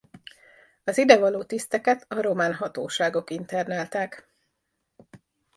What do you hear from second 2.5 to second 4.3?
hatóságok internálták.